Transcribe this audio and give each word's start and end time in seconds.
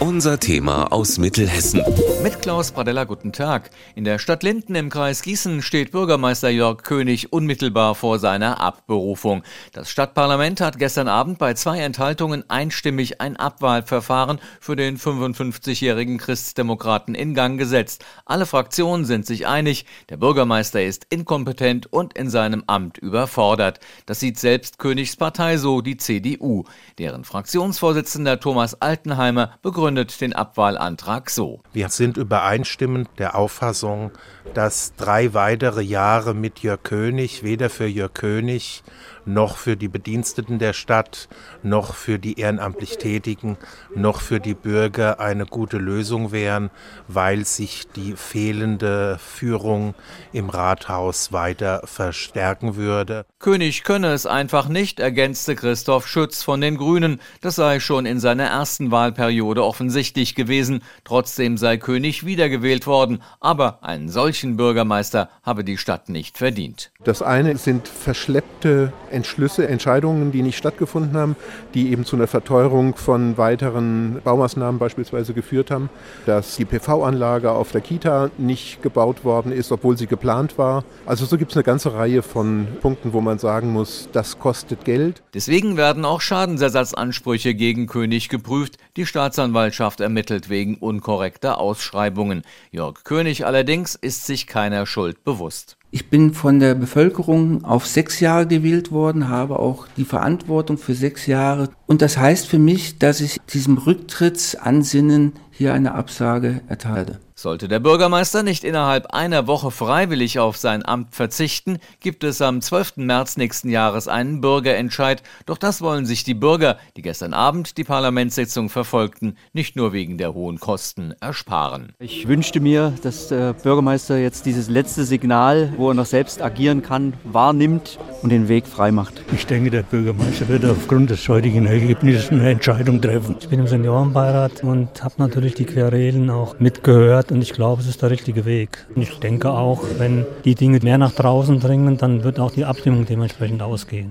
Unser 0.00 0.38
Thema 0.38 0.92
aus 0.92 1.18
Mittelhessen. 1.18 1.82
Mit 2.22 2.40
Klaus 2.40 2.70
Pradella, 2.70 3.02
guten 3.02 3.32
Tag. 3.32 3.70
In 3.96 4.04
der 4.04 4.20
Stadt 4.20 4.44
Linden 4.44 4.76
im 4.76 4.90
Kreis 4.90 5.22
Gießen 5.22 5.60
steht 5.60 5.90
Bürgermeister 5.90 6.50
Jörg 6.50 6.84
König 6.84 7.32
unmittelbar 7.32 7.96
vor 7.96 8.20
seiner 8.20 8.60
Abberufung. 8.60 9.42
Das 9.72 9.90
Stadtparlament 9.90 10.60
hat 10.60 10.78
gestern 10.78 11.08
Abend 11.08 11.38
bei 11.38 11.54
zwei 11.54 11.80
Enthaltungen 11.80 12.48
einstimmig 12.48 13.20
ein 13.20 13.36
Abwahlverfahren 13.36 14.38
für 14.60 14.76
den 14.76 14.98
55-jährigen 14.98 16.18
Christdemokraten 16.18 17.16
in 17.16 17.34
Gang 17.34 17.58
gesetzt. 17.58 18.04
Alle 18.24 18.46
Fraktionen 18.46 19.04
sind 19.04 19.26
sich 19.26 19.48
einig, 19.48 19.84
der 20.10 20.16
Bürgermeister 20.16 20.80
ist 20.80 21.06
inkompetent 21.10 21.92
und 21.92 22.16
in 22.16 22.30
seinem 22.30 22.62
Amt 22.68 22.98
überfordert. 22.98 23.80
Das 24.06 24.20
sieht 24.20 24.38
selbst 24.38 24.78
Königs 24.78 25.16
Partei 25.16 25.56
so, 25.56 25.80
die 25.80 25.96
CDU. 25.96 26.62
Deren 26.98 27.24
Fraktionsvorsitzender 27.24 28.38
Thomas 28.38 28.80
Altenheimer 28.80 29.58
begründet 29.60 29.87
begründet 29.88 30.20
den 30.20 30.34
Abwahlantrag 30.34 31.30
so. 31.30 31.60
Wir 31.72 31.88
sind 31.88 32.18
übereinstimmend 32.18 33.08
der 33.16 33.34
Auffassung, 33.36 34.10
dass 34.52 34.94
drei 34.96 35.32
weitere 35.32 35.80
Jahre 35.80 36.34
mit 36.34 36.58
Jörg 36.58 36.82
König 36.82 37.42
weder 37.42 37.70
für 37.70 37.86
Jörg 37.86 38.12
König 38.12 38.82
noch 39.28 39.56
für 39.56 39.76
die 39.76 39.88
Bediensteten 39.88 40.58
der 40.58 40.72
Stadt, 40.72 41.28
noch 41.62 41.94
für 41.94 42.18
die 42.18 42.40
ehrenamtlich 42.40 42.98
Tätigen, 42.98 43.56
noch 43.94 44.20
für 44.20 44.40
die 44.40 44.54
Bürger 44.54 45.20
eine 45.20 45.46
gute 45.46 45.78
Lösung 45.78 46.32
wären, 46.32 46.70
weil 47.06 47.44
sich 47.44 47.86
die 47.94 48.14
fehlende 48.16 49.18
Führung 49.18 49.94
im 50.32 50.50
Rathaus 50.50 51.32
weiter 51.32 51.82
verstärken 51.84 52.76
würde. 52.76 53.26
König 53.38 53.84
könne 53.84 54.12
es 54.12 54.26
einfach 54.26 54.68
nicht, 54.68 54.98
ergänzte 54.98 55.54
Christoph 55.54 56.08
Schütz 56.08 56.42
von 56.42 56.60
den 56.60 56.76
Grünen. 56.76 57.20
Das 57.40 57.56
sei 57.56 57.80
schon 57.80 58.06
in 58.06 58.20
seiner 58.20 58.46
ersten 58.46 58.90
Wahlperiode 58.90 59.62
offensichtlich 59.62 60.34
gewesen. 60.34 60.82
Trotzdem 61.04 61.56
sei 61.56 61.76
König 61.76 62.24
wiedergewählt 62.24 62.86
worden. 62.86 63.22
Aber 63.40 63.82
einen 63.82 64.08
solchen 64.08 64.56
Bürgermeister 64.56 65.28
habe 65.42 65.64
die 65.64 65.76
Stadt 65.76 66.08
nicht 66.08 66.38
verdient. 66.38 66.90
Das 67.04 67.22
eine 67.22 67.56
sind 67.56 67.86
verschleppte 67.88 68.92
Entschlüsse, 69.18 69.66
Entscheidungen, 69.66 70.30
die 70.30 70.42
nicht 70.42 70.56
stattgefunden 70.56 71.16
haben, 71.16 71.34
die 71.74 71.90
eben 71.90 72.04
zu 72.04 72.14
einer 72.14 72.28
Verteuerung 72.28 72.94
von 72.94 73.36
weiteren 73.36 74.20
Baumaßnahmen 74.22 74.78
beispielsweise 74.78 75.34
geführt 75.34 75.72
haben, 75.72 75.90
dass 76.24 76.54
die 76.54 76.64
PV-Anlage 76.64 77.50
auf 77.50 77.72
der 77.72 77.80
Kita 77.80 78.30
nicht 78.38 78.80
gebaut 78.80 79.24
worden 79.24 79.50
ist, 79.50 79.72
obwohl 79.72 79.98
sie 79.98 80.06
geplant 80.06 80.56
war. 80.56 80.84
Also 81.04 81.24
so 81.26 81.36
gibt 81.36 81.50
es 81.50 81.56
eine 81.56 81.64
ganze 81.64 81.94
Reihe 81.94 82.22
von 82.22 82.68
Punkten, 82.80 83.12
wo 83.12 83.20
man 83.20 83.40
sagen 83.40 83.72
muss, 83.72 84.08
das 84.12 84.38
kostet 84.38 84.84
Geld. 84.84 85.22
Deswegen 85.34 85.76
werden 85.76 86.04
auch 86.04 86.20
Schadensersatzansprüche 86.20 87.54
gegen 87.54 87.88
König 87.88 88.28
geprüft. 88.28 88.76
Die 88.96 89.04
Staatsanwaltschaft 89.04 90.00
ermittelt 90.00 90.48
wegen 90.48 90.76
unkorrekter 90.76 91.58
Ausschreibungen. 91.58 92.42
Jörg 92.70 93.02
König 93.02 93.46
allerdings 93.46 93.96
ist 93.96 94.26
sich 94.26 94.46
keiner 94.46 94.86
Schuld 94.86 95.24
bewusst. 95.24 95.77
Ich 95.90 96.10
bin 96.10 96.34
von 96.34 96.60
der 96.60 96.74
Bevölkerung 96.74 97.64
auf 97.64 97.86
sechs 97.86 98.20
Jahre 98.20 98.46
gewählt 98.46 98.92
worden, 98.92 99.28
habe 99.28 99.58
auch 99.58 99.86
die 99.96 100.04
Verantwortung 100.04 100.76
für 100.76 100.94
sechs 100.94 101.26
Jahre. 101.26 101.70
Und 101.86 102.02
das 102.02 102.18
heißt 102.18 102.46
für 102.46 102.58
mich, 102.58 102.98
dass 102.98 103.22
ich 103.22 103.38
diesem 103.52 103.78
Rücktrittsansinnen 103.78 105.32
hier 105.50 105.72
eine 105.72 105.94
Absage 105.94 106.60
erteile. 106.68 107.20
Sollte 107.38 107.68
der 107.68 107.78
Bürgermeister 107.78 108.42
nicht 108.42 108.64
innerhalb 108.64 109.14
einer 109.14 109.46
Woche 109.46 109.70
freiwillig 109.70 110.40
auf 110.40 110.56
sein 110.56 110.84
Amt 110.84 111.14
verzichten, 111.14 111.78
gibt 112.00 112.24
es 112.24 112.42
am 112.42 112.60
12. 112.60 112.96
März 112.96 113.36
nächsten 113.36 113.70
Jahres 113.70 114.08
einen 114.08 114.40
Bürgerentscheid. 114.40 115.22
Doch 115.46 115.56
das 115.56 115.80
wollen 115.80 116.04
sich 116.04 116.24
die 116.24 116.34
Bürger, 116.34 116.78
die 116.96 117.02
gestern 117.02 117.34
Abend 117.34 117.78
die 117.78 117.84
Parlamentssitzung 117.84 118.70
verfolgten, 118.70 119.36
nicht 119.52 119.76
nur 119.76 119.92
wegen 119.92 120.18
der 120.18 120.34
hohen 120.34 120.58
Kosten 120.58 121.14
ersparen. 121.20 121.92
Ich 122.00 122.26
wünschte 122.26 122.58
mir, 122.58 122.92
dass 123.02 123.28
der 123.28 123.52
Bürgermeister 123.52 124.18
jetzt 124.18 124.44
dieses 124.44 124.68
letzte 124.68 125.04
Signal, 125.04 125.72
wo 125.76 125.90
er 125.90 125.94
noch 125.94 126.06
selbst 126.06 126.42
agieren 126.42 126.82
kann, 126.82 127.12
wahrnimmt 127.22 128.00
und 128.22 128.30
den 128.30 128.48
Weg 128.48 128.66
frei 128.66 128.92
macht. 128.92 129.22
Ich 129.32 129.46
denke, 129.46 129.70
der 129.70 129.82
Bürgermeister 129.82 130.48
wird 130.48 130.64
aufgrund 130.64 131.10
des 131.10 131.28
heutigen 131.28 131.66
Ergebnisses 131.66 132.30
eine 132.30 132.50
Entscheidung 132.50 133.00
treffen. 133.00 133.36
Ich 133.40 133.48
bin 133.48 133.60
im 133.60 133.66
Seniorenbeirat 133.66 134.62
und 134.64 135.02
habe 135.02 135.14
natürlich 135.18 135.54
die 135.54 135.64
Querelen 135.64 136.30
auch 136.30 136.58
mitgehört 136.58 137.32
und 137.32 137.42
ich 137.42 137.52
glaube, 137.52 137.82
es 137.82 137.88
ist 137.88 138.02
der 138.02 138.10
richtige 138.10 138.44
Weg. 138.44 138.86
Und 138.94 139.02
ich 139.02 139.18
denke 139.18 139.50
auch, 139.50 139.82
wenn 139.98 140.26
die 140.44 140.54
Dinge 140.54 140.78
mehr 140.82 140.98
nach 140.98 141.12
draußen 141.12 141.60
dringen, 141.60 141.98
dann 141.98 142.24
wird 142.24 142.40
auch 142.40 142.50
die 142.50 142.64
Abstimmung 142.64 143.06
dementsprechend 143.06 143.62
ausgehen. 143.62 144.10